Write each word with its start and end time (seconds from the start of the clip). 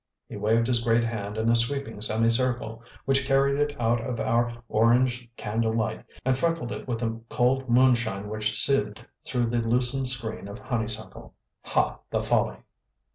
He 0.27 0.35
waved 0.35 0.65
his 0.65 0.81
great 0.83 1.03
hand 1.03 1.37
in 1.37 1.47
a 1.47 1.55
sweeping 1.55 2.01
semicircle 2.01 2.81
which 3.05 3.27
carried 3.27 3.59
it 3.59 3.79
out 3.79 4.01
of 4.03 4.19
our 4.19 4.51
orange 4.67 5.29
candle 5.37 5.75
light 5.77 6.03
and 6.25 6.35
freckled 6.35 6.71
it 6.71 6.87
with 6.87 7.01
the 7.01 7.21
cold 7.29 7.69
moonshine 7.69 8.27
which 8.27 8.59
sieved 8.59 9.05
through 9.23 9.51
the 9.51 9.59
loosened 9.59 10.07
screen 10.07 10.47
of 10.47 10.57
honeysuckle. 10.57 11.35
"Ha, 11.65 11.99
the 12.09 12.23
folly!" 12.23 12.57